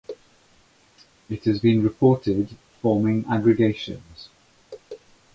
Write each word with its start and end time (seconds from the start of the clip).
It 1.29 1.43
has 1.45 1.59
been 1.59 1.83
reported 1.83 2.57
forming 2.81 3.23
aggregations. 3.29 4.29